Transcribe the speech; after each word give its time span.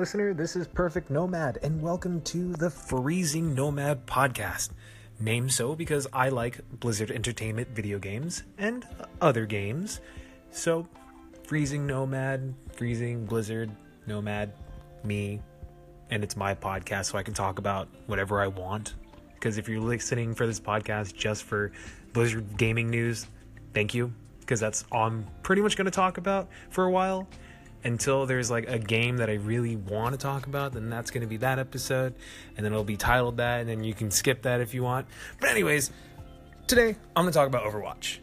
Listener, 0.00 0.32
this 0.32 0.56
is 0.56 0.66
Perfect 0.66 1.10
Nomad, 1.10 1.58
and 1.62 1.82
welcome 1.82 2.22
to 2.22 2.54
the 2.54 2.70
Freezing 2.70 3.54
Nomad 3.54 4.06
podcast. 4.06 4.70
Named 5.20 5.52
so 5.52 5.74
because 5.74 6.06
I 6.10 6.30
like 6.30 6.58
Blizzard 6.80 7.10
Entertainment 7.10 7.68
video 7.68 7.98
games 7.98 8.44
and 8.56 8.86
other 9.20 9.44
games. 9.44 10.00
So, 10.52 10.88
Freezing 11.46 11.86
Nomad, 11.86 12.54
Freezing 12.72 13.26
Blizzard, 13.26 13.70
Nomad, 14.06 14.54
me, 15.04 15.38
and 16.08 16.24
it's 16.24 16.34
my 16.34 16.54
podcast, 16.54 17.12
so 17.12 17.18
I 17.18 17.22
can 17.22 17.34
talk 17.34 17.58
about 17.58 17.86
whatever 18.06 18.40
I 18.40 18.46
want. 18.46 18.94
Because 19.34 19.58
if 19.58 19.68
you're 19.68 19.82
listening 19.82 20.34
for 20.34 20.46
this 20.46 20.58
podcast 20.58 21.14
just 21.14 21.42
for 21.42 21.72
Blizzard 22.14 22.56
gaming 22.56 22.88
news, 22.88 23.26
thank 23.74 23.92
you, 23.92 24.14
because 24.40 24.60
that's 24.60 24.82
all 24.90 25.08
I'm 25.08 25.26
pretty 25.42 25.60
much 25.60 25.76
going 25.76 25.84
to 25.84 25.90
talk 25.90 26.16
about 26.16 26.48
for 26.70 26.84
a 26.84 26.90
while 26.90 27.28
until 27.84 28.26
there's 28.26 28.50
like 28.50 28.68
a 28.68 28.78
game 28.78 29.18
that 29.18 29.30
I 29.30 29.34
really 29.34 29.76
want 29.76 30.12
to 30.14 30.18
talk 30.18 30.46
about, 30.46 30.72
then 30.72 30.90
that's 30.90 31.10
going 31.10 31.22
to 31.22 31.26
be 31.26 31.38
that 31.38 31.58
episode, 31.58 32.14
and 32.56 32.64
then 32.64 32.72
it'll 32.72 32.84
be 32.84 32.96
titled 32.96 33.38
that, 33.38 33.60
and 33.60 33.68
then 33.68 33.84
you 33.84 33.94
can 33.94 34.10
skip 34.10 34.42
that 34.42 34.60
if 34.60 34.74
you 34.74 34.82
want. 34.82 35.06
But, 35.40 35.50
anyways, 35.50 35.90
today 36.66 36.96
I'm 37.16 37.24
going 37.24 37.32
to 37.32 37.38
talk 37.38 37.46
about 37.48 37.64
Overwatch. 37.64 38.18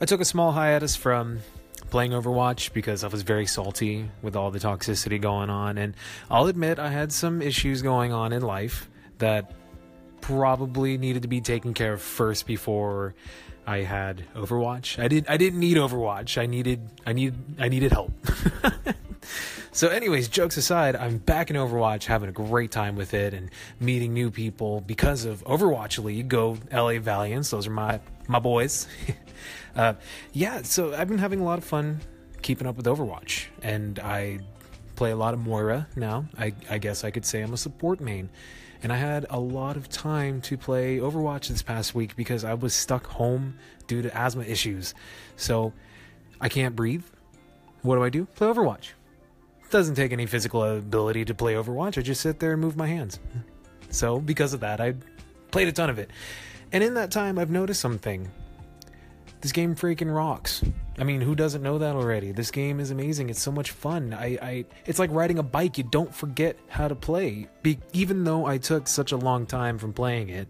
I 0.00 0.04
took 0.04 0.20
a 0.20 0.26
small 0.26 0.52
hiatus 0.52 0.94
from 0.94 1.38
playing 1.88 2.10
Overwatch 2.10 2.72
because 2.74 3.04
I 3.04 3.08
was 3.08 3.22
very 3.22 3.46
salty 3.46 4.10
with 4.20 4.36
all 4.36 4.50
the 4.50 4.58
toxicity 4.58 5.20
going 5.20 5.48
on, 5.48 5.78
and 5.78 5.94
I'll 6.30 6.46
admit 6.48 6.78
I 6.78 6.90
had 6.90 7.12
some 7.12 7.40
issues 7.40 7.80
going 7.80 8.12
on 8.12 8.32
in 8.32 8.42
life 8.42 8.90
that 9.18 9.52
probably 10.26 10.98
needed 10.98 11.22
to 11.22 11.28
be 11.28 11.40
taken 11.40 11.72
care 11.72 11.92
of 11.92 12.02
first 12.02 12.48
before 12.48 13.14
I 13.64 13.78
had 13.78 14.24
Overwatch. 14.34 15.00
I 15.00 15.06
did 15.06 15.26
I 15.28 15.36
didn't 15.36 15.60
need 15.60 15.76
Overwatch. 15.76 16.36
I 16.36 16.46
needed 16.46 16.80
I 17.06 17.12
need 17.12 17.34
I 17.60 17.68
needed 17.68 17.92
help. 17.92 18.10
so 19.72 19.86
anyways, 19.86 20.26
jokes 20.26 20.56
aside, 20.56 20.96
I'm 20.96 21.18
back 21.18 21.50
in 21.50 21.54
Overwatch 21.54 22.06
having 22.06 22.28
a 22.28 22.32
great 22.32 22.72
time 22.72 22.96
with 22.96 23.14
it 23.14 23.34
and 23.34 23.50
meeting 23.78 24.14
new 24.14 24.32
people 24.32 24.80
because 24.80 25.24
of 25.24 25.44
Overwatch 25.44 26.02
League. 26.02 26.28
Go 26.28 26.58
LA 26.72 26.98
Valiants. 26.98 27.50
Those 27.50 27.68
are 27.68 27.72
my 27.72 28.00
my 28.26 28.40
boys. 28.40 28.88
uh, 29.76 29.94
yeah, 30.32 30.62
so 30.62 30.92
I've 30.92 31.06
been 31.06 31.18
having 31.18 31.38
a 31.38 31.44
lot 31.44 31.58
of 31.58 31.64
fun 31.64 32.00
keeping 32.42 32.66
up 32.66 32.76
with 32.76 32.86
Overwatch 32.86 33.46
and 33.62 34.00
I 34.00 34.40
play 34.96 35.12
a 35.12 35.16
lot 35.16 35.34
of 35.34 35.40
Moira 35.40 35.86
now. 35.94 36.24
I 36.36 36.52
I 36.68 36.78
guess 36.78 37.04
I 37.04 37.12
could 37.12 37.24
say 37.24 37.42
I'm 37.42 37.52
a 37.52 37.56
support 37.56 38.00
main 38.00 38.28
and 38.82 38.92
I 38.92 38.96
had 38.96 39.26
a 39.30 39.40
lot 39.40 39.76
of 39.76 39.88
time 39.88 40.40
to 40.42 40.56
play 40.56 40.98
Overwatch 40.98 41.48
this 41.48 41.62
past 41.62 41.94
week 41.94 42.16
because 42.16 42.44
I 42.44 42.54
was 42.54 42.74
stuck 42.74 43.06
home 43.06 43.58
due 43.86 44.02
to 44.02 44.16
asthma 44.16 44.44
issues. 44.44 44.94
So 45.36 45.72
I 46.40 46.48
can't 46.48 46.76
breathe. 46.76 47.04
What 47.82 47.96
do 47.96 48.02
I 48.02 48.10
do? 48.10 48.26
Play 48.26 48.48
Overwatch. 48.48 48.90
It 49.64 49.70
doesn't 49.70 49.94
take 49.94 50.12
any 50.12 50.26
physical 50.26 50.62
ability 50.62 51.24
to 51.24 51.34
play 51.34 51.54
Overwatch. 51.54 51.98
I 51.98 52.02
just 52.02 52.20
sit 52.20 52.40
there 52.40 52.52
and 52.52 52.60
move 52.60 52.76
my 52.76 52.86
hands. 52.86 53.18
So 53.90 54.20
because 54.20 54.52
of 54.52 54.60
that, 54.60 54.80
I 54.80 54.94
played 55.50 55.68
a 55.68 55.72
ton 55.72 55.90
of 55.90 55.98
it. 55.98 56.10
And 56.72 56.82
in 56.84 56.94
that 56.94 57.10
time, 57.10 57.38
I've 57.38 57.50
noticed 57.50 57.80
something. 57.80 58.30
This 59.40 59.52
game 59.52 59.74
freaking 59.74 60.14
rocks. 60.14 60.62
I 60.98 61.04
mean, 61.04 61.20
who 61.20 61.34
doesn't 61.34 61.62
know 61.62 61.78
that 61.78 61.94
already? 61.94 62.32
This 62.32 62.50
game 62.50 62.80
is 62.80 62.90
amazing. 62.90 63.28
It's 63.28 63.40
so 63.40 63.52
much 63.52 63.70
fun. 63.70 64.14
I, 64.14 64.38
I 64.40 64.64
it's 64.86 64.98
like 64.98 65.10
riding 65.12 65.38
a 65.38 65.42
bike. 65.42 65.78
You 65.78 65.84
don't 65.84 66.14
forget 66.14 66.58
how 66.68 66.88
to 66.88 66.94
play. 66.94 67.48
Be, 67.62 67.78
even 67.92 68.24
though 68.24 68.46
I 68.46 68.58
took 68.58 68.88
such 68.88 69.12
a 69.12 69.16
long 69.16 69.46
time 69.46 69.78
from 69.78 69.92
playing 69.92 70.30
it, 70.30 70.48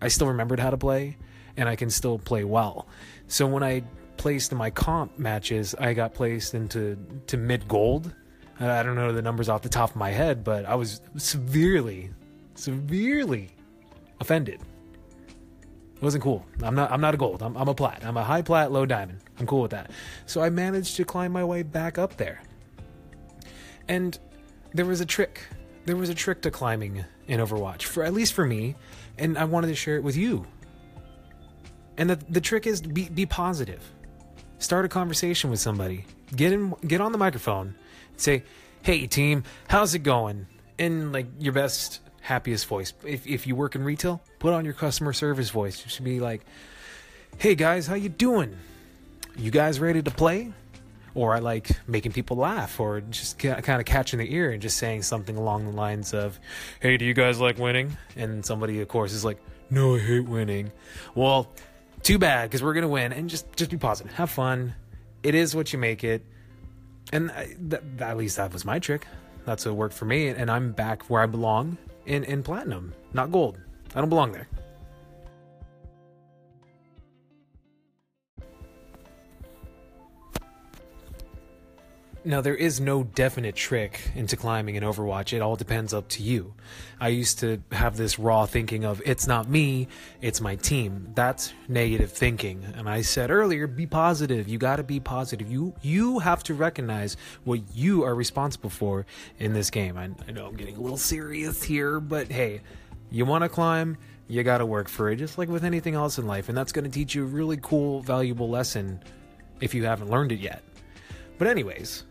I 0.00 0.08
still 0.08 0.28
remembered 0.28 0.60
how 0.60 0.70
to 0.70 0.76
play, 0.76 1.16
and 1.56 1.68
I 1.68 1.76
can 1.76 1.88
still 1.88 2.18
play 2.18 2.44
well. 2.44 2.86
So 3.28 3.46
when 3.46 3.62
I 3.62 3.82
placed 4.18 4.52
in 4.52 4.58
my 4.58 4.70
comp 4.70 5.18
matches, 5.18 5.74
I 5.78 5.94
got 5.94 6.12
placed 6.12 6.54
into 6.54 6.98
to 7.28 7.36
mid 7.36 7.66
gold. 7.66 8.14
I 8.60 8.82
don't 8.82 8.94
know 8.94 9.12
the 9.12 9.22
numbers 9.22 9.48
off 9.48 9.62
the 9.62 9.68
top 9.68 9.90
of 9.90 9.96
my 9.96 10.10
head, 10.10 10.44
but 10.44 10.66
I 10.66 10.74
was 10.74 11.00
severely, 11.16 12.10
severely 12.54 13.48
offended 14.20 14.60
wasn't 16.02 16.24
cool. 16.24 16.44
I'm 16.62 16.74
not. 16.74 16.90
I'm 16.90 17.00
not 17.00 17.14
a 17.14 17.16
gold. 17.16 17.42
I'm, 17.42 17.56
I'm 17.56 17.68
a 17.68 17.74
plat. 17.74 18.02
I'm 18.04 18.16
a 18.16 18.24
high 18.24 18.42
plat, 18.42 18.72
low 18.72 18.84
diamond. 18.84 19.20
I'm 19.38 19.46
cool 19.46 19.62
with 19.62 19.70
that. 19.70 19.90
So 20.26 20.42
I 20.42 20.50
managed 20.50 20.96
to 20.96 21.04
climb 21.04 21.32
my 21.32 21.44
way 21.44 21.62
back 21.62 21.96
up 21.96 22.16
there. 22.16 22.42
And 23.88 24.18
there 24.74 24.84
was 24.84 25.00
a 25.00 25.06
trick. 25.06 25.42
There 25.84 25.96
was 25.96 26.08
a 26.08 26.14
trick 26.14 26.42
to 26.42 26.50
climbing 26.50 27.04
in 27.28 27.40
Overwatch, 27.40 27.82
for 27.84 28.04
at 28.04 28.12
least 28.12 28.34
for 28.34 28.46
me, 28.46 28.76
and 29.18 29.38
I 29.38 29.44
wanted 29.44 29.68
to 29.68 29.74
share 29.74 29.96
it 29.96 30.02
with 30.02 30.16
you. 30.16 30.46
And 31.96 32.10
the 32.10 32.16
the 32.28 32.40
trick 32.40 32.66
is 32.66 32.80
be 32.80 33.08
be 33.08 33.26
positive. 33.26 33.82
Start 34.58 34.84
a 34.84 34.88
conversation 34.88 35.50
with 35.50 35.60
somebody. 35.60 36.04
Get 36.34 36.52
in. 36.52 36.74
Get 36.86 37.00
on 37.00 37.12
the 37.12 37.18
microphone. 37.18 37.74
Say, 38.16 38.44
"Hey 38.82 39.06
team, 39.06 39.44
how's 39.68 39.94
it 39.94 40.00
going?" 40.00 40.46
In 40.78 41.12
like 41.12 41.26
your 41.38 41.52
best 41.52 42.00
happiest 42.22 42.66
voice. 42.66 42.92
If 43.04 43.26
if 43.26 43.46
you 43.46 43.54
work 43.54 43.74
in 43.74 43.84
retail, 43.84 44.22
put 44.42 44.52
on 44.52 44.64
your 44.64 44.74
customer 44.74 45.12
service 45.12 45.50
voice. 45.50 45.84
You 45.84 45.88
should 45.88 46.04
be 46.04 46.18
like, 46.18 46.44
"Hey 47.38 47.54
guys, 47.54 47.86
how 47.86 47.94
you 47.94 48.08
doing? 48.08 48.56
You 49.38 49.52
guys 49.52 49.78
ready 49.78 50.02
to 50.02 50.10
play?" 50.10 50.52
Or 51.14 51.32
I 51.32 51.38
like 51.38 51.70
making 51.86 52.10
people 52.10 52.38
laugh, 52.38 52.80
or 52.80 53.00
just 53.02 53.38
kind 53.38 53.80
of 53.80 53.84
catching 53.84 54.18
the 54.18 54.34
ear 54.34 54.50
and 54.50 54.60
just 54.60 54.78
saying 54.78 55.02
something 55.02 55.36
along 55.36 55.66
the 55.66 55.76
lines 55.76 56.12
of, 56.12 56.40
"Hey, 56.80 56.96
do 56.96 57.04
you 57.04 57.14
guys 57.14 57.38
like 57.38 57.56
winning?" 57.56 57.96
And 58.16 58.44
somebody, 58.44 58.80
of 58.80 58.88
course, 58.88 59.12
is 59.12 59.24
like, 59.24 59.38
"No, 59.70 59.94
I 59.94 60.00
hate 60.00 60.26
winning." 60.26 60.72
Well, 61.14 61.48
too 62.02 62.18
bad 62.18 62.50
because 62.50 62.64
we're 62.64 62.74
gonna 62.74 62.88
win. 62.88 63.12
And 63.12 63.30
just 63.30 63.46
just 63.54 63.70
be 63.70 63.76
positive, 63.76 64.12
have 64.14 64.30
fun. 64.30 64.74
It 65.22 65.36
is 65.36 65.54
what 65.54 65.72
you 65.72 65.78
make 65.78 66.02
it. 66.02 66.26
And 67.12 67.30
I, 67.30 67.44
th- 67.44 67.82
at 68.00 68.16
least 68.16 68.38
that 68.38 68.52
was 68.52 68.64
my 68.64 68.80
trick. 68.80 69.06
That's 69.44 69.64
what 69.66 69.76
worked 69.76 69.94
for 69.94 70.04
me, 70.04 70.28
and 70.28 70.50
I'm 70.50 70.72
back 70.72 71.04
where 71.08 71.22
I 71.22 71.26
belong 71.26 71.78
in, 72.06 72.24
in 72.24 72.42
platinum, 72.42 72.92
not 73.12 73.30
gold. 73.30 73.58
I 73.94 74.00
don't 74.00 74.08
belong 74.08 74.32
there. 74.32 74.48
Now, 82.24 82.40
there 82.40 82.54
is 82.54 82.80
no 82.80 83.02
definite 83.02 83.56
trick 83.56 84.12
into 84.14 84.36
climbing 84.36 84.76
in 84.76 84.84
Overwatch. 84.84 85.32
It 85.32 85.42
all 85.42 85.56
depends 85.56 85.92
up 85.92 86.08
to 86.10 86.22
you. 86.22 86.54
I 87.00 87.08
used 87.08 87.40
to 87.40 87.60
have 87.72 87.96
this 87.96 88.16
raw 88.16 88.46
thinking 88.46 88.84
of, 88.84 89.02
it's 89.04 89.26
not 89.26 89.48
me, 89.48 89.88
it's 90.20 90.40
my 90.40 90.54
team. 90.54 91.08
That's 91.16 91.52
negative 91.66 92.12
thinking. 92.12 92.64
And 92.76 92.88
I 92.88 93.02
said 93.02 93.32
earlier, 93.32 93.66
be 93.66 93.86
positive. 93.86 94.46
You 94.46 94.56
gotta 94.58 94.84
be 94.84 95.00
positive. 95.00 95.50
You, 95.50 95.74
you 95.82 96.20
have 96.20 96.44
to 96.44 96.54
recognize 96.54 97.16
what 97.42 97.60
you 97.74 98.04
are 98.04 98.14
responsible 98.14 98.70
for 98.70 99.04
in 99.40 99.52
this 99.52 99.70
game. 99.70 99.98
I, 99.98 100.10
I 100.28 100.30
know 100.30 100.46
I'm 100.46 100.54
getting 100.54 100.76
a 100.76 100.80
little 100.80 100.96
serious 100.96 101.60
here, 101.64 101.98
but 101.98 102.30
hey, 102.30 102.60
you 103.12 103.24
wanna 103.24 103.48
climb, 103.48 103.96
you 104.26 104.42
gotta 104.42 104.66
work 104.66 104.88
for 104.88 105.10
it, 105.10 105.16
just 105.16 105.38
like 105.38 105.48
with 105.48 105.64
anything 105.64 105.94
else 105.94 106.18
in 106.18 106.26
life. 106.26 106.48
And 106.48 106.56
that's 106.56 106.72
gonna 106.72 106.88
teach 106.88 107.14
you 107.14 107.22
a 107.22 107.26
really 107.26 107.58
cool, 107.58 108.00
valuable 108.00 108.48
lesson 108.48 109.00
if 109.60 109.74
you 109.74 109.84
haven't 109.84 110.10
learned 110.10 110.32
it 110.32 110.40
yet. 110.40 110.62
But, 111.38 111.48
anyways, 111.48 112.04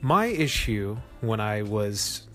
my 0.00 0.26
issue 0.26 0.96
when 1.20 1.40
I 1.40 1.62
was 1.62 2.26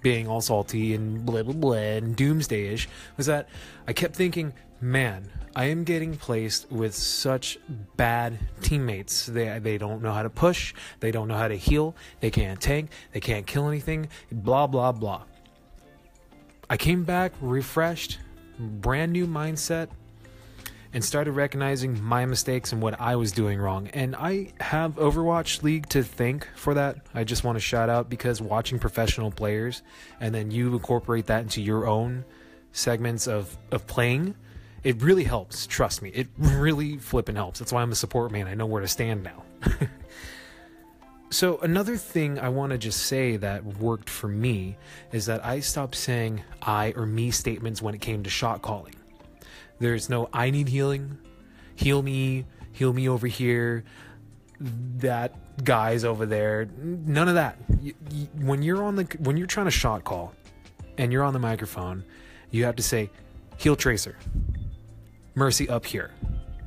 being 0.00 0.28
all 0.28 0.40
salty 0.40 0.94
and 0.94 1.24
blah 1.26 1.42
blah 1.42 1.52
blah 1.52 1.72
and 1.72 2.16
doomsdayish 2.16 2.86
was 3.16 3.26
that 3.26 3.48
I 3.86 3.92
kept 3.92 4.14
thinking, 4.14 4.52
man, 4.80 5.28
I 5.56 5.64
am 5.66 5.82
getting 5.84 6.16
placed 6.16 6.70
with 6.70 6.94
such 6.94 7.58
bad 7.96 8.38
teammates. 8.62 9.26
They 9.26 9.58
they 9.58 9.78
don't 9.78 10.02
know 10.02 10.12
how 10.12 10.22
to 10.22 10.30
push, 10.30 10.74
they 11.00 11.10
don't 11.10 11.28
know 11.28 11.36
how 11.36 11.48
to 11.48 11.56
heal, 11.56 11.96
they 12.20 12.30
can't 12.30 12.60
tank, 12.60 12.90
they 13.12 13.20
can't 13.20 13.46
kill 13.46 13.68
anything, 13.68 14.08
blah 14.30 14.66
blah 14.66 14.92
blah. 14.92 15.24
I 16.70 16.76
came 16.76 17.04
back 17.04 17.32
refreshed, 17.40 18.18
brand 18.58 19.12
new 19.12 19.26
mindset, 19.26 19.88
and 20.92 21.04
started 21.04 21.32
recognizing 21.32 22.02
my 22.02 22.26
mistakes 22.26 22.72
and 22.72 22.82
what 22.82 23.00
I 23.00 23.16
was 23.16 23.32
doing 23.32 23.58
wrong. 23.58 23.88
And 23.88 24.16
I 24.16 24.52
have 24.60 24.94
Overwatch 24.96 25.62
League 25.62 25.88
to 25.90 26.02
thank 26.02 26.46
for 26.54 26.74
that. 26.74 26.98
I 27.14 27.24
just 27.24 27.44
want 27.44 27.56
to 27.56 27.60
shout 27.60 27.88
out 27.88 28.08
because 28.08 28.40
watching 28.40 28.78
professional 28.78 29.30
players 29.30 29.82
and 30.20 30.34
then 30.34 30.50
you 30.50 30.72
incorporate 30.72 31.26
that 31.26 31.42
into 31.42 31.62
your 31.62 31.86
own 31.86 32.24
segments 32.72 33.26
of, 33.26 33.56
of 33.70 33.86
playing, 33.86 34.34
it 34.82 35.00
really 35.02 35.24
helps. 35.24 35.66
Trust 35.66 36.02
me, 36.02 36.10
it 36.10 36.28
really 36.38 36.96
flipping 36.98 37.36
helps. 37.36 37.58
That's 37.58 37.72
why 37.72 37.82
I'm 37.82 37.92
a 37.92 37.96
support 37.96 38.30
man. 38.30 38.46
I 38.46 38.54
know 38.54 38.66
where 38.66 38.82
to 38.82 38.88
stand 38.88 39.22
now. 39.22 39.42
so, 41.30 41.58
another 41.58 41.96
thing 41.96 42.38
I 42.38 42.48
want 42.48 42.72
to 42.72 42.78
just 42.78 43.06
say 43.06 43.36
that 43.36 43.64
worked 43.64 44.08
for 44.08 44.28
me 44.28 44.76
is 45.12 45.26
that 45.26 45.44
I 45.44 45.60
stopped 45.60 45.94
saying 45.94 46.42
I 46.62 46.92
or 46.96 47.06
me 47.06 47.30
statements 47.30 47.82
when 47.82 47.94
it 47.94 48.00
came 48.00 48.22
to 48.22 48.30
shot 48.30 48.62
calling. 48.62 48.94
There's 49.78 50.08
no 50.08 50.28
I 50.32 50.50
need 50.50 50.68
healing, 50.68 51.18
heal 51.76 52.02
me, 52.02 52.46
heal 52.72 52.92
me 52.92 53.08
over 53.08 53.26
here. 53.26 53.84
That 54.60 55.64
guy's 55.64 56.04
over 56.04 56.26
there. 56.26 56.68
None 56.76 57.28
of 57.28 57.34
that. 57.34 57.58
When 58.34 58.62
you're 58.62 58.82
on 58.82 58.96
the 58.96 59.04
when 59.18 59.36
you're 59.36 59.46
trying 59.46 59.66
to 59.66 59.70
shot 59.70 60.04
call, 60.04 60.34
and 60.98 61.12
you're 61.12 61.22
on 61.22 61.32
the 61.32 61.38
microphone, 61.38 62.04
you 62.50 62.64
have 62.64 62.76
to 62.76 62.82
say, 62.82 63.10
heal 63.56 63.76
tracer, 63.76 64.16
mercy 65.34 65.68
up 65.68 65.86
here, 65.86 66.10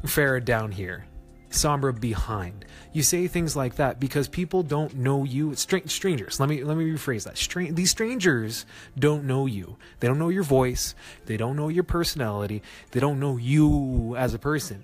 Pharah 0.04 0.44
down 0.44 0.72
here, 0.72 1.06
Sombra 1.52 1.98
behind. 1.98 2.66
You 2.94 3.04
say 3.04 3.28
things 3.28 3.56
like 3.56 3.76
that 3.76 4.00
because 4.00 4.28
people 4.28 4.64
don't 4.64 4.96
know 4.96 5.24
you. 5.24 5.54
Str- 5.56 5.86
strangers. 5.86 6.40
Let 6.40 6.50
me 6.50 6.64
let 6.64 6.78
me 6.78 6.86
rephrase 6.86 7.26
that. 7.26 7.38
Str- 7.38 7.72
these 7.72 7.92
strangers 7.92 8.66
don't 8.98 9.26
know 9.26 9.46
you. 9.46 9.78
They 10.00 10.08
don't 10.08 10.20
know 10.20 10.30
your 10.30 10.44
voice. 10.44 10.96
They 11.26 11.38
don't 11.38 11.56
know 11.56 11.68
your 11.68 11.84
personality. 11.84 12.62
They 12.92 13.00
don't 13.00 13.20
know 13.20 13.38
you 13.38 14.16
as 14.18 14.34
a 14.34 14.40
person. 14.40 14.84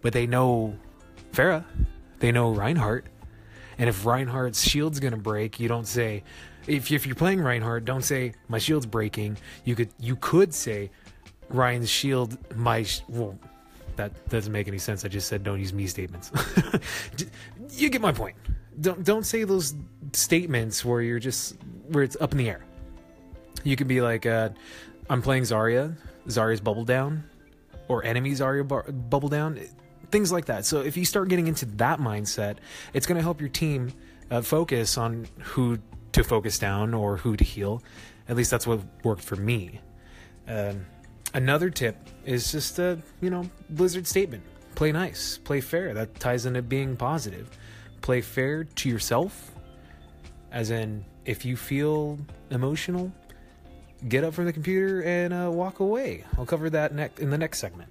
But 0.00 0.12
they 0.12 0.26
know 0.26 0.76
Pharah. 1.32 1.64
They 2.20 2.32
know 2.32 2.50
Reinhardt. 2.50 3.06
And 3.78 3.88
if 3.88 4.06
Reinhardt's 4.06 4.62
shield's 4.62 5.00
gonna 5.00 5.16
break, 5.16 5.60
you 5.60 5.68
don't 5.68 5.86
say. 5.86 6.22
If, 6.66 6.90
if 6.90 7.06
you're 7.06 7.14
playing 7.14 7.40
Reinhardt, 7.40 7.84
don't 7.84 8.02
say 8.02 8.34
my 8.48 8.58
shield's 8.58 8.86
breaking. 8.86 9.38
You 9.64 9.74
could 9.74 9.90
you 10.00 10.16
could 10.16 10.54
say 10.54 10.90
Rein's 11.48 11.90
shield 11.90 12.38
my 12.56 12.86
well 13.08 13.38
that 13.96 14.28
doesn't 14.28 14.52
make 14.52 14.68
any 14.68 14.78
sense. 14.78 15.04
I 15.04 15.08
just 15.08 15.28
said 15.28 15.42
don't 15.42 15.60
use 15.60 15.72
me 15.72 15.86
statements. 15.86 16.30
you 17.70 17.88
get 17.90 18.00
my 18.00 18.12
point. 18.12 18.36
Don't 18.80 19.04
don't 19.04 19.24
say 19.24 19.44
those 19.44 19.74
statements 20.12 20.84
where 20.84 21.00
you're 21.00 21.18
just 21.18 21.56
where 21.88 22.04
it's 22.04 22.16
up 22.20 22.32
in 22.32 22.38
the 22.38 22.48
air. 22.48 22.64
You 23.64 23.76
can 23.76 23.88
be 23.88 24.00
like, 24.00 24.26
uh, 24.26 24.50
I'm 25.10 25.22
playing 25.22 25.44
Zarya. 25.44 25.96
Zarya's 26.28 26.60
bubble 26.60 26.84
down, 26.84 27.24
or 27.88 28.04
enemy 28.04 28.32
Zarya 28.32 28.66
bar- 28.66 28.90
bubble 28.90 29.28
down. 29.28 29.60
Things 30.10 30.30
like 30.30 30.46
that. 30.46 30.64
So 30.64 30.80
if 30.80 30.96
you 30.96 31.04
start 31.04 31.28
getting 31.28 31.46
into 31.46 31.66
that 31.76 31.98
mindset, 31.98 32.56
it's 32.92 33.06
going 33.06 33.16
to 33.16 33.22
help 33.22 33.40
your 33.40 33.48
team 33.48 33.92
uh, 34.30 34.40
focus 34.40 34.98
on 34.98 35.26
who 35.40 35.78
to 36.12 36.24
focus 36.24 36.58
down 36.58 36.94
or 36.94 37.16
who 37.16 37.36
to 37.36 37.44
heal. 37.44 37.82
At 38.28 38.36
least 38.36 38.50
that's 38.50 38.66
what 38.66 38.80
worked 39.04 39.22
for 39.22 39.36
me. 39.36 39.80
Um, 40.48 40.86
Another 41.34 41.70
tip 41.70 41.96
is 42.24 42.50
just 42.50 42.78
a, 42.78 42.98
you 43.20 43.30
know, 43.30 43.48
Blizzard 43.70 44.06
statement. 44.06 44.42
Play 44.74 44.92
nice, 44.92 45.38
play 45.38 45.60
fair. 45.60 45.94
That 45.94 46.18
ties 46.20 46.46
into 46.46 46.62
being 46.62 46.96
positive. 46.96 47.50
Play 48.00 48.20
fair 48.20 48.64
to 48.64 48.88
yourself, 48.88 49.52
as 50.52 50.70
in, 50.70 51.04
if 51.24 51.44
you 51.44 51.56
feel 51.56 52.18
emotional, 52.50 53.12
get 54.08 54.22
up 54.24 54.34
from 54.34 54.44
the 54.44 54.52
computer 54.52 55.02
and 55.02 55.34
uh, 55.34 55.50
walk 55.50 55.80
away. 55.80 56.24
I'll 56.38 56.46
cover 56.46 56.70
that 56.70 56.94
ne- 56.94 57.10
in 57.18 57.30
the 57.30 57.38
next 57.38 57.58
segment. 57.58 57.90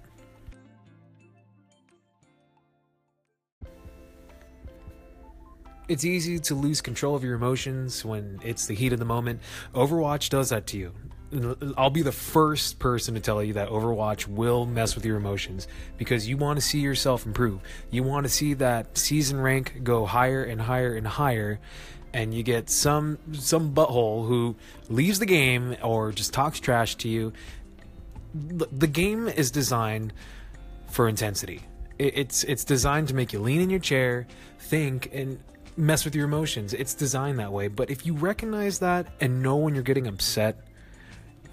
It's 5.88 6.04
easy 6.04 6.40
to 6.40 6.54
lose 6.54 6.80
control 6.80 7.14
of 7.14 7.22
your 7.22 7.34
emotions 7.34 8.04
when 8.04 8.40
it's 8.42 8.66
the 8.66 8.74
heat 8.74 8.92
of 8.92 8.98
the 8.98 9.04
moment. 9.04 9.40
Overwatch 9.72 10.30
does 10.30 10.48
that 10.48 10.66
to 10.68 10.78
you. 10.78 10.92
I'll 11.76 11.90
be 11.90 12.02
the 12.02 12.12
first 12.12 12.78
person 12.78 13.14
to 13.14 13.20
tell 13.20 13.42
you 13.42 13.54
that 13.54 13.68
Overwatch 13.68 14.26
will 14.26 14.66
mess 14.66 14.94
with 14.94 15.04
your 15.04 15.16
emotions 15.16 15.68
because 15.98 16.28
you 16.28 16.36
want 16.36 16.58
to 16.58 16.64
see 16.64 16.80
yourself 16.80 17.26
improve. 17.26 17.60
You 17.90 18.02
want 18.02 18.24
to 18.24 18.30
see 18.30 18.54
that 18.54 18.96
season 18.96 19.40
rank 19.40 19.82
go 19.82 20.06
higher 20.06 20.42
and 20.44 20.60
higher 20.60 20.94
and 20.94 21.06
higher 21.06 21.58
and 22.12 22.32
you 22.32 22.42
get 22.42 22.70
some 22.70 23.18
some 23.32 23.74
butthole 23.74 24.26
who 24.26 24.56
leaves 24.88 25.18
the 25.18 25.26
game 25.26 25.76
or 25.82 26.12
just 26.12 26.32
talks 26.32 26.58
trash 26.58 26.94
to 26.96 27.08
you. 27.08 27.32
The 28.34 28.86
game 28.86 29.28
is 29.28 29.50
designed 29.50 30.12
for 30.88 31.08
intensity. 31.08 31.62
It's 31.98 32.44
it's 32.44 32.64
designed 32.64 33.08
to 33.08 33.14
make 33.14 33.32
you 33.32 33.38
lean 33.38 33.60
in 33.60 33.70
your 33.70 33.80
chair, 33.80 34.26
think 34.58 35.10
and 35.12 35.38
mess 35.76 36.04
with 36.04 36.14
your 36.14 36.24
emotions. 36.24 36.72
It's 36.72 36.94
designed 36.94 37.38
that 37.38 37.52
way. 37.52 37.68
But 37.68 37.90
if 37.90 38.06
you 38.06 38.14
recognize 38.14 38.78
that 38.78 39.06
and 39.20 39.42
know 39.42 39.56
when 39.56 39.74
you're 39.74 39.84
getting 39.84 40.06
upset, 40.06 40.58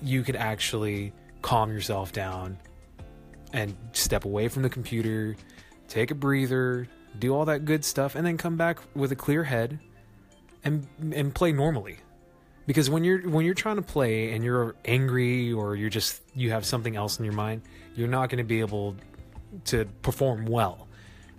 you 0.03 0.23
could 0.23 0.35
actually 0.35 1.13
calm 1.41 1.71
yourself 1.71 2.11
down 2.11 2.57
and 3.51 3.75
step 3.93 4.25
away 4.25 4.47
from 4.47 4.63
the 4.63 4.69
computer, 4.69 5.35
take 5.87 6.11
a 6.11 6.15
breather, 6.15 6.87
do 7.19 7.33
all 7.35 7.45
that 7.45 7.65
good 7.65 7.85
stuff, 7.85 8.15
and 8.15 8.25
then 8.25 8.37
come 8.37 8.57
back 8.57 8.79
with 8.95 9.11
a 9.11 9.15
clear 9.15 9.43
head 9.43 9.79
and 10.63 10.87
and 11.13 11.33
play 11.33 11.51
normally. 11.51 11.97
Because 12.65 12.89
when 12.89 13.03
you're 13.03 13.29
when 13.29 13.45
you're 13.45 13.53
trying 13.53 13.75
to 13.75 13.81
play 13.81 14.31
and 14.31 14.43
you're 14.43 14.75
angry 14.85 15.51
or 15.53 15.75
you're 15.75 15.89
just 15.89 16.21
you 16.33 16.51
have 16.51 16.65
something 16.65 16.95
else 16.95 17.19
in 17.19 17.25
your 17.25 17.33
mind, 17.33 17.61
you're 17.95 18.07
not 18.07 18.29
going 18.29 18.37
to 18.37 18.43
be 18.43 18.61
able 18.61 18.95
to 19.65 19.85
perform 20.01 20.45
well. 20.45 20.87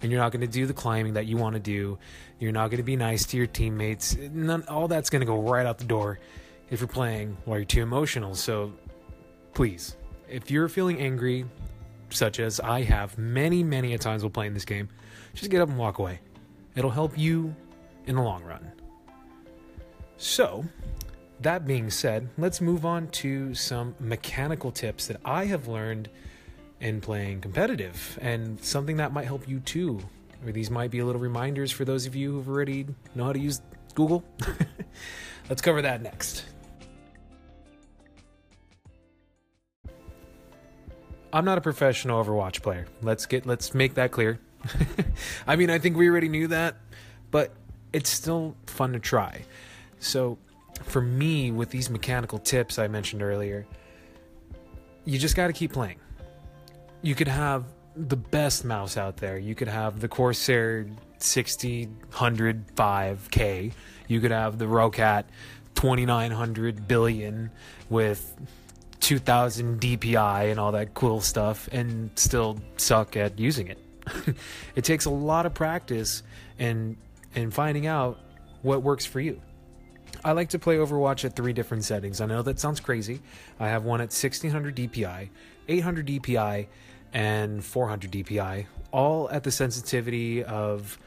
And 0.03 0.13
you're 0.13 0.21
not 0.21 0.33
going 0.33 0.43
to 0.43 0.47
do 0.47 0.67
the 0.67 0.75
climbing 0.75 1.15
that 1.15 1.25
you 1.25 1.39
want 1.39 1.55
to 1.55 1.61
do. 1.61 1.99
You're 2.39 2.53
not 2.53 2.69
going 2.69 2.77
to 2.77 2.85
be 2.85 2.97
nice 2.97 3.25
to 3.27 3.39
your 3.39 3.47
teammates. 3.47 4.15
None, 4.15 4.65
all 4.69 4.87
that's 4.87 5.09
going 5.09 5.21
to 5.21 5.27
go 5.27 5.41
right 5.41 5.65
out 5.65 5.79
the 5.79 5.87
door 5.87 6.19
if 6.75 6.81
you're 6.81 6.89
playing 6.89 7.37
while 7.45 7.59
you're 7.59 7.65
too 7.65 7.83
emotional. 7.83 8.35
So 8.35 8.73
please, 9.55 9.97
if 10.29 10.51
you're 10.51 10.69
feeling 10.69 11.01
angry, 11.01 11.47
such 12.11 12.41
as 12.41 12.61
I 12.61 12.83
have 12.83 13.17
many, 13.17 13.63
many 13.63 13.95
a 13.95 13.99
times 13.99 14.23
while 14.23 14.31
playing 14.31 14.55
this 14.55 14.65
game, 14.65 14.89
just 15.35 15.51
get 15.51 15.63
up 15.63 15.69
and 15.69 15.79
walk 15.79 15.99
away. 15.99 16.21
It'll 16.75 16.91
help 16.91 17.17
you 17.17 17.55
in 18.07 18.17
the 18.17 18.23
long 18.23 18.43
run. 18.43 18.73
So, 20.17 20.65
that 21.41 21.67
being 21.67 21.91
said, 21.91 22.29
let's 22.39 22.61
move 22.61 22.85
on 22.85 23.09
to 23.09 23.55
some 23.55 23.95
mechanical 24.01 24.71
tips 24.71 25.07
that 25.07 25.21
I 25.25 25.45
have 25.47 25.69
learned 25.69 26.09
in 26.81 27.01
playing 27.01 27.41
competitive 27.41 28.19
and 28.21 28.63
something 28.63 28.97
that 28.97 29.13
might 29.13 29.27
help 29.27 29.49
you 29.49 29.61
too. 29.61 30.01
Or 30.45 30.53
these 30.53 30.71
might 30.71 30.91
be 30.91 30.99
a 30.99 31.05
little 31.05 31.21
reminders 31.21 31.71
for 31.71 31.85
those 31.85 32.07
of 32.07 32.15
you 32.15 32.33
who've 32.33 32.49
already 32.49 32.87
know 33.15 33.25
how 33.25 33.33
to 33.33 33.39
use 33.39 33.61
Google. 33.95 34.25
let's 35.49 35.63
cover 35.63 35.83
that 35.83 36.03
next. 36.03 36.45
I'm 41.35 41.45
not 41.45 41.59
a 41.59 41.61
professional 41.61 42.25
Overwatch 42.25 42.63
player. 42.63 42.87
Let's 43.03 43.27
get 43.27 43.45
let's 43.45 43.75
make 43.75 43.95
that 43.95 44.13
clear. 44.13 44.39
I 45.49 45.57
mean, 45.57 45.69
I 45.69 45.81
think 45.81 45.97
we 45.97 46.09
already 46.09 46.29
knew 46.29 46.47
that, 46.47 46.77
but 47.33 47.51
it's 47.93 48.09
still 48.09 48.55
fun 48.67 48.93
to 48.93 49.01
try. 49.01 49.43
So, 49.99 50.39
for 50.85 51.03
me 51.03 51.51
with 51.51 51.71
these 51.71 51.91
mechanical 51.91 52.39
tips 52.39 52.79
I 52.79 52.87
mentioned 52.87 53.21
earlier, 53.21 53.67
you 55.05 55.19
just 55.19 55.35
got 55.35 55.49
to 55.49 55.53
keep 55.53 55.73
playing. 55.73 55.99
You 57.03 57.17
could 57.17 57.29
have 57.29 57.65
the 57.97 58.17
best 58.17 58.65
mouse 58.65 58.97
out 58.97 59.17
there. 59.17 59.37
You 59.37 59.57
could 59.57 59.69
have 59.69 59.99
the 59.99 60.09
Corsair 60.09 60.87
60, 61.19 61.87
100, 61.87 62.77
5K. 62.77 63.73
You 64.07 64.21
could 64.21 64.31
have 64.31 64.59
the 64.59 64.67
Roccat 64.67 65.25
2900 65.75 66.87
billion 66.87 67.51
with 67.91 68.37
2000 69.05 69.81
DPI 69.83 70.51
and 70.51 70.59
all 70.59 70.73
that 70.73 70.95
cool 70.95 71.21
stuff 71.21 71.69
and 71.71 72.11
still 72.15 72.59
suck 72.79 73.19
at 73.19 73.39
using 73.39 73.69
it. 73.69 73.79
it 74.75 74.83
takes 74.83 75.05
a 75.05 75.11
lot 75.11 75.45
of 75.45 75.53
practice 75.53 76.23
and 76.59 76.97
and 77.35 77.53
finding 77.53 77.87
out 77.87 78.19
what 78.63 78.83
works 78.83 79.05
for 79.05 79.21
you. 79.21 79.43
I 80.25 80.33
like 80.33 80.49
to 80.51 80.59
play 80.59 80.77
Overwatch 80.77 81.27
at 81.27 81.37
three 81.37 81.53
different 81.53 81.85
settings. 81.85 82.23
I 82.23 82.27
know 82.27 82.41
that 82.43 82.59
sounds 82.59 82.81
crazy. 82.81 83.21
I 83.61 83.69
have 83.69 83.85
one 83.85 84.01
at 84.01 84.05
1600 84.05 84.75
DPI, 84.75 85.29
800 85.69 86.07
DPI, 86.07 86.67
and 87.13 87.63
400 87.63 88.11
DPI, 88.11 88.67
all 88.91 89.29
at 89.29 89.43
the 89.43 89.51
sensitivity 89.51 90.43
of 90.43 90.99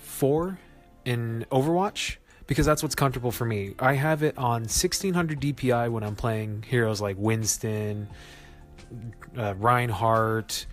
4 0.00 0.58
in 1.04 1.46
Overwatch 1.52 2.16
because 2.50 2.66
that's 2.66 2.82
what's 2.82 2.96
comfortable 2.96 3.30
for 3.30 3.44
me. 3.44 3.76
I 3.78 3.92
have 3.92 4.24
it 4.24 4.36
on 4.36 4.62
1600 4.62 5.40
DPI 5.40 5.88
when 5.88 6.02
I'm 6.02 6.16
playing 6.16 6.64
heroes 6.66 7.00
like 7.00 7.14
Winston, 7.16 8.08
uh, 9.38 9.54
Reinhardt, 9.56 10.66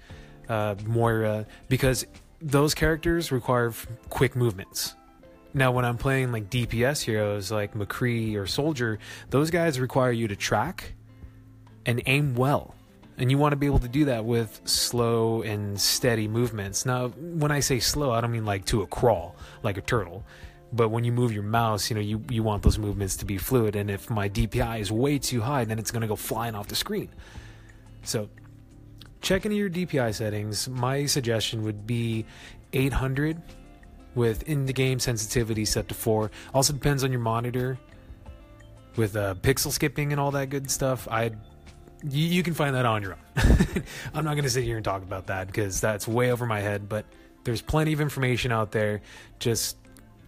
uh, 0.49 0.73
Moira, 0.87 1.45
because 1.69 2.07
those 2.41 2.73
characters 2.73 3.31
require 3.31 3.71
quick 4.09 4.35
movements. 4.35 4.95
Now, 5.53 5.71
when 5.71 5.85
I'm 5.85 5.99
playing 5.99 6.31
like 6.31 6.49
DPS 6.49 7.03
heroes 7.03 7.51
like 7.51 7.75
McCree 7.75 8.35
or 8.37 8.47
Soldier, 8.47 8.97
those 9.29 9.51
guys 9.51 9.79
require 9.79 10.11
you 10.11 10.27
to 10.29 10.35
track 10.35 10.95
and 11.85 12.01
aim 12.07 12.33
well. 12.33 12.73
And 13.19 13.29
you 13.29 13.37
want 13.37 13.51
to 13.51 13.55
be 13.55 13.67
able 13.67 13.79
to 13.79 13.87
do 13.87 14.05
that 14.05 14.25
with 14.25 14.61
slow 14.65 15.43
and 15.43 15.79
steady 15.79 16.27
movements. 16.27 16.87
Now, 16.87 17.09
when 17.09 17.51
I 17.51 17.59
say 17.59 17.79
slow, 17.79 18.13
I 18.13 18.21
don't 18.21 18.31
mean 18.31 18.45
like 18.45 18.65
to 18.65 18.81
a 18.81 18.87
crawl, 18.87 19.35
like 19.61 19.77
a 19.77 19.81
turtle 19.81 20.25
but 20.73 20.89
when 20.89 21.03
you 21.03 21.11
move 21.11 21.31
your 21.31 21.43
mouse 21.43 21.89
you 21.89 21.95
know 21.95 22.01
you, 22.01 22.21
you 22.29 22.43
want 22.43 22.63
those 22.63 22.77
movements 22.77 23.15
to 23.17 23.25
be 23.25 23.37
fluid. 23.37 23.75
And 23.75 23.89
if 23.89 24.09
my 24.09 24.29
dpi 24.29 24.79
is 24.79 24.91
way 24.91 25.19
too 25.19 25.41
high 25.41 25.65
then 25.65 25.79
it's 25.79 25.91
going 25.91 26.01
to 26.01 26.07
go 26.07 26.15
flying 26.15 26.55
off 26.55 26.67
the 26.67 26.75
screen. 26.75 27.09
So 28.03 28.29
check 29.21 29.45
into 29.45 29.57
your 29.57 29.69
dpi 29.69 30.13
settings 30.13 30.69
my 30.69 31.05
suggestion 31.05 31.63
would 31.63 31.87
be 31.87 32.25
800 32.73 33.41
with 34.15 34.43
in 34.43 34.65
the 34.65 34.73
game 34.73 34.99
sensitivity 34.99 35.65
set 35.65 35.87
to 35.87 35.93
4 35.93 36.31
also 36.53 36.73
depends 36.73 37.03
on 37.03 37.11
your 37.11 37.21
monitor 37.21 37.77
with 38.97 39.15
uh, 39.15 39.35
pixel 39.35 39.71
skipping 39.71 40.11
and 40.11 40.19
all 40.19 40.31
that 40.31 40.49
good 40.49 40.69
stuff. 40.69 41.07
I 41.09 41.31
you, 42.03 42.25
you 42.27 42.43
can 42.43 42.53
find 42.53 42.75
that 42.75 42.85
on 42.85 43.01
your 43.01 43.13
own. 43.13 43.19
I'm 44.13 44.25
not 44.25 44.33
going 44.33 44.43
to 44.43 44.49
sit 44.49 44.63
here 44.63 44.75
and 44.75 44.85
talk 44.85 45.01
about 45.01 45.27
that 45.27 45.47
because 45.47 45.79
that's 45.79 46.07
way 46.07 46.31
over 46.31 46.45
my 46.45 46.59
head 46.59 46.89
but 46.89 47.05
there's 47.43 47.61
plenty 47.61 47.93
of 47.93 48.01
information 48.01 48.51
out 48.51 48.71
there. 48.71 49.01
Just 49.39 49.77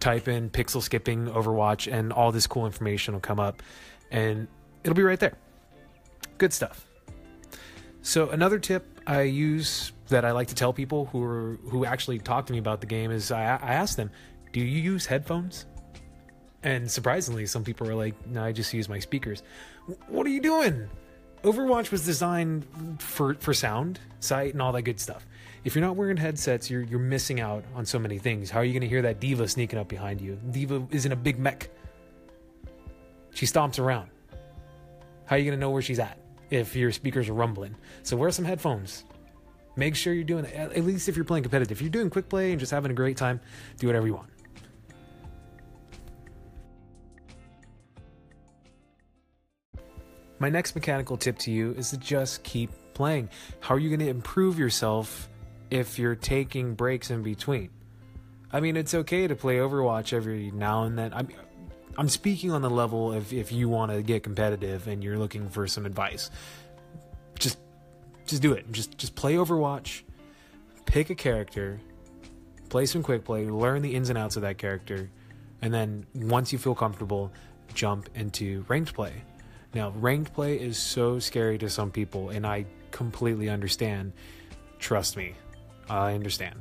type 0.00 0.28
in 0.28 0.50
pixel 0.50 0.82
skipping 0.82 1.26
Overwatch, 1.26 1.90
and 1.92 2.12
all 2.12 2.32
this 2.32 2.46
cool 2.46 2.66
information 2.66 3.14
will 3.14 3.20
come 3.20 3.38
up, 3.38 3.62
and 4.10 4.48
it'll 4.82 4.96
be 4.96 5.02
right 5.02 5.20
there. 5.20 5.36
Good 6.38 6.52
stuff. 6.52 6.86
So, 8.02 8.30
another 8.30 8.58
tip 8.58 9.00
I 9.06 9.22
use 9.22 9.92
that 10.08 10.24
I 10.24 10.32
like 10.32 10.48
to 10.48 10.54
tell 10.54 10.72
people 10.72 11.06
who 11.06 11.22
are, 11.22 11.58
who 11.68 11.84
actually 11.84 12.18
talk 12.18 12.46
to 12.46 12.52
me 12.52 12.58
about 12.58 12.80
the 12.80 12.86
game 12.86 13.10
is 13.10 13.30
I, 13.30 13.42
I 13.42 13.74
ask 13.74 13.96
them, 13.96 14.10
"Do 14.52 14.60
you 14.60 14.66
use 14.66 15.06
headphones?" 15.06 15.66
And 16.62 16.90
surprisingly, 16.90 17.46
some 17.46 17.62
people 17.62 17.88
are 17.88 17.94
like, 17.94 18.26
"No, 18.26 18.42
I 18.42 18.52
just 18.52 18.72
use 18.72 18.88
my 18.88 18.98
speakers." 18.98 19.42
What 20.08 20.26
are 20.26 20.30
you 20.30 20.40
doing? 20.40 20.88
Overwatch 21.42 21.90
was 21.90 22.04
designed 22.04 22.66
for 23.00 23.34
for 23.34 23.52
sound, 23.52 24.00
sight, 24.20 24.54
and 24.54 24.62
all 24.62 24.72
that 24.72 24.82
good 24.82 25.00
stuff. 25.00 25.26
If 25.62 25.74
you're 25.74 25.84
not 25.84 25.96
wearing 25.96 26.16
headsets, 26.16 26.70
you're 26.70 26.82
you're 26.82 26.98
missing 26.98 27.40
out 27.40 27.64
on 27.74 27.84
so 27.84 27.98
many 27.98 28.18
things. 28.18 28.50
How 28.50 28.60
are 28.60 28.64
you 28.64 28.72
going 28.72 28.82
to 28.82 28.88
hear 28.88 29.02
that 29.02 29.20
D.Va 29.20 29.46
sneaking 29.46 29.78
up 29.78 29.88
behind 29.88 30.20
you? 30.20 30.38
D.Va 30.50 30.86
isn't 30.90 31.12
a 31.12 31.16
big 31.16 31.38
mech. 31.38 31.68
She 33.34 33.46
stomps 33.46 33.78
around. 33.78 34.10
How 35.26 35.36
are 35.36 35.38
you 35.38 35.44
going 35.44 35.58
to 35.58 35.60
know 35.60 35.70
where 35.70 35.82
she's 35.82 35.98
at 35.98 36.18
if 36.50 36.74
your 36.74 36.92
speakers 36.92 37.28
are 37.28 37.34
rumbling? 37.34 37.76
So 38.02 38.16
wear 38.16 38.30
some 38.30 38.44
headphones. 38.44 39.04
Make 39.76 39.94
sure 39.94 40.12
you're 40.12 40.24
doing. 40.24 40.46
At 40.46 40.84
least 40.84 41.08
if 41.08 41.16
you're 41.16 41.24
playing 41.24 41.44
competitive. 41.44 41.76
If 41.76 41.82
you're 41.82 41.90
doing 41.90 42.10
quick 42.10 42.28
play 42.28 42.50
and 42.50 42.58
just 42.58 42.72
having 42.72 42.90
a 42.90 42.94
great 42.94 43.16
time, 43.16 43.40
do 43.78 43.86
whatever 43.86 44.06
you 44.06 44.14
want. 44.14 44.30
My 50.38 50.48
next 50.48 50.74
mechanical 50.74 51.18
tip 51.18 51.38
to 51.40 51.50
you 51.50 51.72
is 51.72 51.90
to 51.90 51.98
just 51.98 52.42
keep 52.42 52.70
playing. 52.94 53.28
How 53.60 53.74
are 53.74 53.78
you 53.78 53.90
going 53.90 54.00
to 54.00 54.08
improve 54.08 54.58
yourself 54.58 55.29
if 55.70 55.98
you're 55.98 56.14
taking 56.14 56.74
breaks 56.74 57.10
in 57.10 57.22
between? 57.22 57.70
I 58.52 58.60
mean, 58.60 58.76
it's 58.76 58.94
okay 58.94 59.26
to 59.26 59.36
play 59.36 59.56
Overwatch 59.56 60.12
every 60.12 60.50
now 60.50 60.84
and 60.84 60.98
then. 60.98 61.12
I'm, 61.14 61.28
I'm 61.96 62.08
speaking 62.08 62.50
on 62.50 62.62
the 62.62 62.70
level 62.70 63.12
of 63.12 63.32
if 63.32 63.52
you 63.52 63.68
want 63.68 63.92
to 63.92 64.02
get 64.02 64.22
competitive 64.22 64.88
and 64.88 65.04
you're 65.04 65.18
looking 65.18 65.48
for 65.48 65.66
some 65.66 65.86
advice. 65.86 66.30
Just, 67.38 67.58
just 68.26 68.42
do 68.42 68.52
it. 68.52 68.70
Just, 68.72 68.98
just 68.98 69.14
play 69.14 69.34
Overwatch. 69.34 70.02
Pick 70.86 71.10
a 71.10 71.14
character. 71.14 71.80
Play 72.68 72.86
some 72.86 73.02
quick 73.02 73.24
play. 73.24 73.46
Learn 73.46 73.82
the 73.82 73.94
ins 73.94 74.10
and 74.10 74.18
outs 74.18 74.36
of 74.36 74.42
that 74.42 74.58
character, 74.58 75.10
and 75.60 75.74
then 75.74 76.06
once 76.14 76.52
you 76.52 76.58
feel 76.58 76.74
comfortable, 76.74 77.32
jump 77.74 78.08
into 78.14 78.64
ranked 78.68 78.94
play 78.94 79.12
now, 79.74 79.90
ranked 79.90 80.34
play 80.34 80.56
is 80.56 80.78
so 80.78 81.18
scary 81.18 81.56
to 81.58 81.70
some 81.70 81.90
people, 81.90 82.30
and 82.30 82.46
I 82.46 82.66
completely 82.90 83.48
understand. 83.48 84.12
Trust 84.80 85.16
me, 85.16 85.34
I 85.90 86.14
understand. 86.14 86.60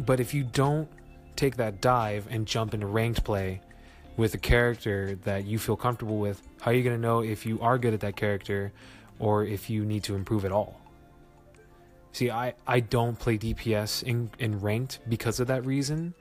But 0.00 0.18
if 0.18 0.34
you 0.34 0.42
don't 0.42 0.88
take 1.36 1.56
that 1.56 1.80
dive 1.80 2.26
and 2.28 2.46
jump 2.46 2.74
into 2.74 2.86
ranked 2.86 3.24
play 3.24 3.60
with 4.16 4.34
a 4.34 4.38
character 4.38 5.16
that 5.22 5.44
you 5.44 5.58
feel 5.58 5.76
comfortable 5.76 6.18
with, 6.18 6.42
how 6.60 6.72
are 6.72 6.74
you 6.74 6.82
going 6.82 6.96
to 6.96 7.00
know 7.00 7.20
if 7.20 7.46
you 7.46 7.60
are 7.60 7.78
good 7.78 7.94
at 7.94 8.00
that 8.00 8.16
character 8.16 8.72
or 9.18 9.44
if 9.44 9.70
you 9.70 9.84
need 9.84 10.02
to 10.04 10.16
improve 10.16 10.44
at 10.44 10.50
all? 10.50 10.80
See, 12.12 12.30
I, 12.30 12.54
I 12.66 12.80
don't 12.80 13.18
play 13.18 13.38
DPS 13.38 14.02
in, 14.02 14.30
in 14.38 14.60
ranked 14.60 15.00
because 15.08 15.38
of 15.40 15.46
that 15.48 15.64
reason, 15.64 16.14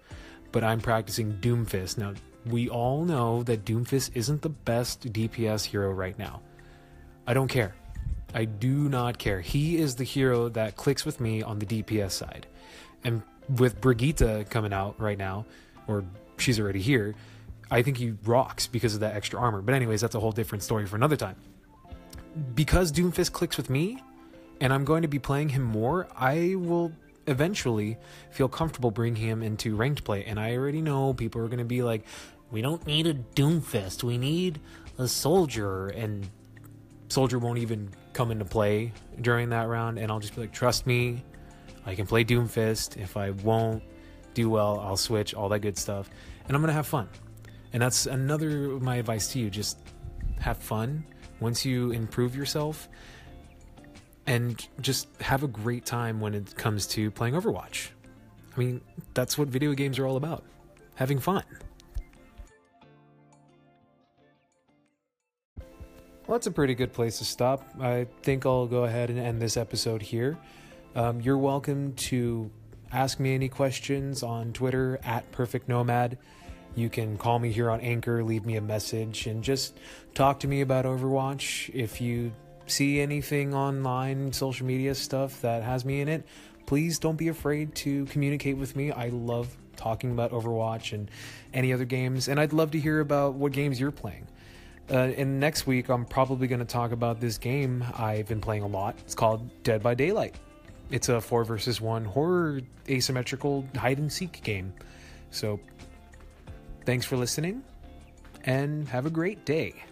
but 0.51 0.63
I'm 0.63 0.79
practicing 0.79 1.33
Doomfist. 1.33 1.97
Now, 1.97 2.13
we 2.45 2.69
all 2.69 3.03
know 3.03 3.43
that 3.43 3.65
Doomfist 3.65 4.11
isn't 4.13 4.41
the 4.41 4.49
best 4.49 5.11
DPS 5.11 5.65
hero 5.65 5.91
right 5.91 6.17
now. 6.17 6.41
I 7.25 7.33
don't 7.33 7.47
care. 7.47 7.75
I 8.33 8.45
do 8.45 8.89
not 8.89 9.17
care. 9.17 9.41
He 9.41 9.77
is 9.77 9.95
the 9.95 10.03
hero 10.03 10.49
that 10.49 10.75
clicks 10.75 11.05
with 11.05 11.19
me 11.19 11.43
on 11.43 11.59
the 11.59 11.65
DPS 11.65 12.11
side. 12.11 12.47
And 13.03 13.21
with 13.49 13.79
Brigitte 13.81 14.49
coming 14.49 14.73
out 14.73 14.99
right 14.99 15.17
now, 15.17 15.45
or 15.87 16.03
she's 16.37 16.59
already 16.59 16.81
here, 16.81 17.15
I 17.69 17.81
think 17.81 17.97
he 17.97 18.13
rocks 18.25 18.67
because 18.67 18.93
of 18.93 19.01
that 19.01 19.15
extra 19.15 19.39
armor. 19.39 19.61
But, 19.61 19.75
anyways, 19.75 20.01
that's 20.01 20.15
a 20.15 20.19
whole 20.19 20.31
different 20.31 20.63
story 20.63 20.85
for 20.85 20.95
another 20.95 21.15
time. 21.15 21.35
Because 22.55 22.91
Doomfist 22.91 23.31
clicks 23.31 23.57
with 23.57 23.69
me, 23.69 24.01
and 24.59 24.73
I'm 24.73 24.85
going 24.85 25.01
to 25.01 25.07
be 25.07 25.19
playing 25.19 25.49
him 25.49 25.63
more, 25.63 26.07
I 26.15 26.55
will 26.55 26.91
eventually 27.27 27.97
feel 28.31 28.47
comfortable 28.47 28.91
bringing 28.91 29.21
him 29.21 29.43
into 29.43 29.75
ranked 29.75 30.03
play. 30.03 30.25
And 30.25 30.39
I 30.39 30.55
already 30.55 30.81
know 30.81 31.13
people 31.13 31.41
are 31.41 31.47
going 31.47 31.59
to 31.59 31.65
be 31.65 31.83
like, 31.83 32.05
we 32.51 32.61
don't 32.61 32.85
need 32.85 33.07
a 33.07 33.13
Doomfist. 33.13 34.03
We 34.03 34.17
need 34.17 34.59
a 34.97 35.07
soldier. 35.07 35.87
And 35.87 36.29
soldier 37.09 37.39
won't 37.39 37.59
even 37.59 37.89
come 38.13 38.31
into 38.31 38.45
play 38.45 38.93
during 39.21 39.49
that 39.49 39.67
round. 39.67 39.97
And 39.97 40.11
I'll 40.11 40.19
just 40.19 40.35
be 40.35 40.41
like, 40.41 40.53
trust 40.53 40.85
me, 40.87 41.23
I 41.85 41.95
can 41.95 42.05
play 42.05 42.23
Doomfist. 42.23 42.97
If 42.97 43.17
I 43.17 43.31
won't 43.31 43.83
do 44.33 44.49
well, 44.49 44.79
I'll 44.79 44.97
switch, 44.97 45.33
all 45.33 45.49
that 45.49 45.59
good 45.59 45.77
stuff. 45.77 46.09
And 46.47 46.55
I'm 46.55 46.61
to 46.63 46.73
have 46.73 46.87
fun. 46.87 47.09
And 47.73 47.81
that's 47.81 48.05
another 48.05 48.79
my 48.79 48.97
advice 48.97 49.31
to 49.33 49.39
you. 49.39 49.49
Just 49.49 49.79
have 50.39 50.57
fun. 50.57 51.05
Once 51.39 51.65
you 51.65 51.91
improve 51.91 52.35
yourself, 52.35 52.87
and 54.25 54.67
just 54.79 55.09
have 55.21 55.43
a 55.43 55.47
great 55.47 55.85
time 55.85 56.19
when 56.19 56.33
it 56.33 56.55
comes 56.55 56.87
to 56.87 57.11
playing 57.11 57.33
Overwatch. 57.33 57.89
I 58.55 58.59
mean, 58.59 58.81
that's 59.13 59.37
what 59.37 59.47
video 59.47 59.73
games 59.73 59.99
are 59.99 60.05
all 60.05 60.15
about 60.15 60.43
having 60.95 61.19
fun. 61.19 61.43
Well, 66.33 66.39
that's 66.39 66.47
a 66.47 66.51
pretty 66.51 66.73
good 66.73 66.93
place 66.93 67.19
to 67.19 67.25
stop. 67.25 67.63
I 67.79 68.07
think 68.23 68.47
I'll 68.47 68.65
go 68.65 68.85
ahead 68.85 69.11
and 69.11 69.19
end 69.19 69.39
this 69.39 69.55
episode 69.55 70.01
here. 70.01 70.35
Um, 70.95 71.21
you're 71.21 71.37
welcome 71.37 71.93
to 71.93 72.49
ask 72.91 73.19
me 73.19 73.35
any 73.35 73.49
questions 73.49 74.23
on 74.23 74.51
Twitter 74.51 74.99
at 75.03 75.31
Perfect 75.31 75.69
Nomad. 75.69 76.17
You 76.73 76.89
can 76.89 77.19
call 77.19 77.37
me 77.37 77.51
here 77.51 77.69
on 77.69 77.81
Anchor, 77.81 78.23
leave 78.23 78.47
me 78.47 78.55
a 78.55 78.61
message, 78.61 79.27
and 79.27 79.43
just 79.43 79.77
talk 80.15 80.39
to 80.39 80.47
me 80.47 80.61
about 80.61 80.85
Overwatch. 80.85 81.69
If 81.71 82.01
you 82.01 82.33
see 82.65 82.99
anything 82.99 83.53
online, 83.53 84.33
social 84.33 84.65
media 84.65 84.95
stuff 84.95 85.39
that 85.41 85.61
has 85.61 85.85
me 85.85 86.01
in 86.01 86.07
it, 86.07 86.25
please 86.65 86.97
don't 86.97 87.15
be 87.15 87.27
afraid 87.27 87.75
to 87.75 88.05
communicate 88.05 88.57
with 88.57 88.75
me. 88.75 88.91
I 88.91 89.09
love 89.09 89.55
talking 89.75 90.09
about 90.09 90.31
Overwatch 90.31 90.93
and 90.93 91.11
any 91.53 91.73
other 91.73 91.85
games, 91.85 92.27
and 92.27 92.39
I'd 92.39 92.53
love 92.53 92.71
to 92.71 92.79
hear 92.79 93.01
about 93.01 93.35
what 93.35 93.51
games 93.51 93.79
you're 93.79 93.91
playing. 93.91 94.25
Uh, 94.89 95.07
next 95.25 95.65
week, 95.65 95.89
I'm 95.89 96.05
probably 96.05 96.47
going 96.47 96.59
to 96.59 96.65
talk 96.65 96.91
about 96.91 97.19
this 97.19 97.37
game 97.37 97.83
I've 97.97 98.27
been 98.27 98.41
playing 98.41 98.63
a 98.63 98.67
lot. 98.67 98.95
It's 98.99 99.15
called 99.15 99.49
Dead 99.63 99.81
by 99.81 99.95
Daylight. 99.95 100.35
It's 100.91 101.09
a 101.09 101.21
four 101.21 101.45
versus 101.45 101.79
one 101.79 102.05
horror 102.05 102.61
asymmetrical 102.89 103.65
hide 103.75 103.97
and 103.97 104.11
seek 104.11 104.43
game. 104.43 104.73
So, 105.31 105.59
thanks 106.85 107.05
for 107.05 107.17
listening 107.17 107.63
and 108.43 108.87
have 108.89 109.05
a 109.05 109.09
great 109.09 109.45
day. 109.45 109.83